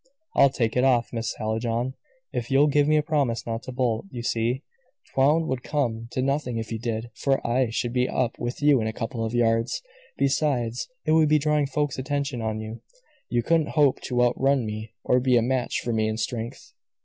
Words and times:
"I'll 0.35 0.49
take 0.49 0.75
it 0.75 0.83
off, 0.83 1.13
Miss 1.13 1.35
Hallijohn, 1.37 1.93
if 2.33 2.49
you'll 2.49 2.65
give 2.65 2.89
a 2.89 3.03
promise 3.03 3.45
not 3.45 3.61
to 3.65 3.71
bolt. 3.71 4.05
You 4.09 4.23
see, 4.23 4.63
'twould 5.13 5.61
come 5.61 6.07
to 6.09 6.23
nothing 6.23 6.57
if 6.57 6.71
you 6.71 6.79
did, 6.79 7.11
for 7.13 7.39
I 7.45 7.69
should 7.69 7.93
be 7.93 8.09
up 8.09 8.39
with 8.39 8.63
you 8.63 8.81
in 8.81 8.87
a 8.87 8.93
couple 8.93 9.23
of 9.23 9.35
yards; 9.35 9.83
besides, 10.17 10.87
it 11.05 11.11
would 11.11 11.29
be 11.29 11.37
drawing 11.37 11.67
folks' 11.67 11.99
attention 11.99 12.41
on 12.41 12.59
you. 12.59 12.81
You 13.29 13.43
couldn't 13.43 13.75
hope 13.77 14.01
to 14.05 14.23
outrun 14.23 14.65
me, 14.65 14.95
or 15.03 15.19
be 15.19 15.37
a 15.37 15.43
match 15.43 15.81
for 15.81 15.93
me 15.93 16.07
in 16.07 16.17
strength." 16.17 16.73